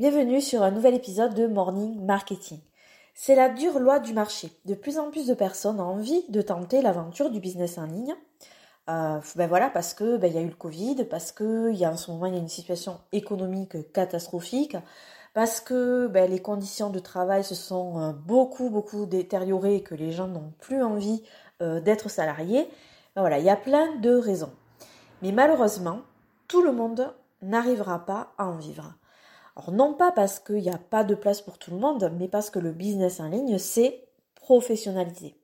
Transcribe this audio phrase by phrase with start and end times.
[0.00, 2.58] Bienvenue sur un nouvel épisode de Morning Marketing.
[3.12, 4.50] C'est la dure loi du marché.
[4.64, 8.14] De plus en plus de personnes ont envie de tenter l'aventure du business en ligne.
[8.88, 11.84] Euh, ben voilà, parce que ben, il y a eu le Covid, parce que y
[11.84, 14.74] a en ce moment il y a une situation économique catastrophique,
[15.34, 19.94] parce que ben, les conditions de travail se sont euh, beaucoup beaucoup détériorées et que
[19.94, 21.22] les gens n'ont plus envie
[21.60, 22.70] euh, d'être salariés.
[23.14, 24.54] Ben, voilà, il y a plein de raisons.
[25.20, 26.00] Mais malheureusement,
[26.48, 27.12] tout le monde
[27.42, 28.94] n'arrivera pas à en vivre.
[29.56, 32.28] Alors non pas parce qu'il n'y a pas de place pour tout le monde, mais
[32.28, 35.36] parce que le business en ligne, c'est professionnalisé.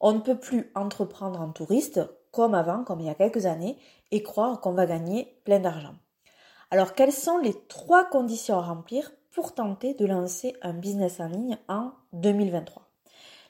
[0.00, 2.00] On ne peut plus entreprendre en touriste
[2.32, 3.76] comme avant, comme il y a quelques années,
[4.10, 5.94] et croire qu'on va gagner plein d'argent.
[6.70, 11.26] Alors quelles sont les trois conditions à remplir pour tenter de lancer un business en
[11.26, 12.82] ligne en 2023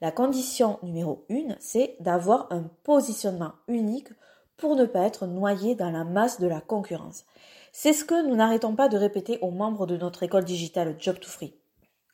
[0.00, 4.08] La condition numéro une, c'est d'avoir un positionnement unique
[4.56, 7.24] pour ne pas être noyé dans la masse de la concurrence.
[7.72, 11.18] C'est ce que nous n'arrêtons pas de répéter aux membres de notre école digitale Job
[11.20, 11.54] to Free.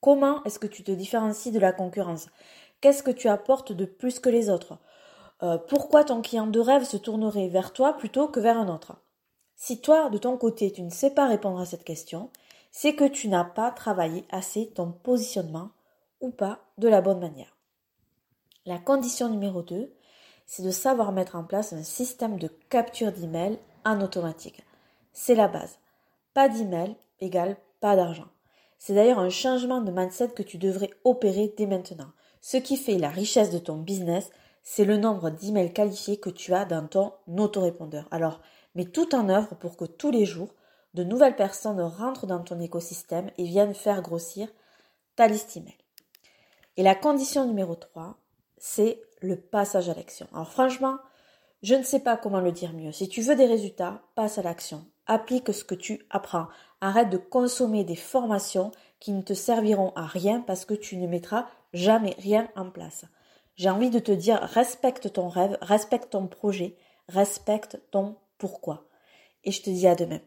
[0.00, 2.28] Comment est-ce que tu te différencies de la concurrence?
[2.80, 4.78] Qu'est-ce que tu apportes de plus que les autres?
[5.42, 8.96] Euh, Pourquoi ton client de rêve se tournerait vers toi plutôt que vers un autre?
[9.56, 12.30] Si toi, de ton côté, tu ne sais pas répondre à cette question,
[12.70, 15.70] c'est que tu n'as pas travaillé assez ton positionnement
[16.20, 17.56] ou pas de la bonne manière.
[18.66, 19.94] La condition numéro 2,
[20.46, 24.62] c'est de savoir mettre en place un système de capture d'email en automatique.
[25.12, 25.78] C'est la base.
[26.32, 28.28] Pas d'email égale pas d'argent.
[28.78, 32.10] C'est d'ailleurs un changement de mindset que tu devrais opérer dès maintenant.
[32.40, 34.30] Ce qui fait la richesse de ton business,
[34.62, 38.08] c'est le nombre d'emails qualifiés que tu as dans ton autorépondeur.
[38.10, 38.40] Alors,
[38.74, 40.54] mets tout en œuvre pour que tous les jours,
[40.94, 44.48] de nouvelles personnes rentrent dans ton écosystème et viennent faire grossir
[45.16, 45.76] ta liste email.
[46.76, 48.16] Et la condition numéro 3,
[48.66, 50.26] c'est le passage à l'action.
[50.32, 50.96] Alors franchement,
[51.62, 52.92] je ne sais pas comment le dire mieux.
[52.92, 54.86] Si tu veux des résultats, passe à l'action.
[55.06, 56.46] Applique ce que tu apprends.
[56.80, 61.06] Arrête de consommer des formations qui ne te serviront à rien parce que tu ne
[61.06, 63.04] mettras jamais rien en place.
[63.54, 68.88] J'ai envie de te dire respecte ton rêve, respecte ton projet, respecte ton pourquoi.
[69.44, 70.20] Et je te dis à demain.